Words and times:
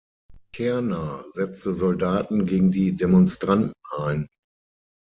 Cerna 0.55 1.23
setzte 1.29 1.73
Soldaten 1.73 2.47
gegen 2.47 2.71
die 2.71 2.95
Demonstranten 2.97 3.71
ein. 3.95 4.25